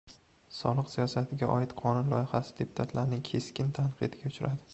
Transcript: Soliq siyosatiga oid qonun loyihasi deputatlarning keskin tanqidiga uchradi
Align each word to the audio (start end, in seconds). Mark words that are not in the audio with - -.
Soliq 0.59 0.87
siyosatiga 0.93 1.49
oid 1.57 1.75
qonun 1.83 2.09
loyihasi 2.15 2.57
deputatlarning 2.63 3.23
keskin 3.31 3.71
tanqidiga 3.79 4.35
uchradi 4.35 4.69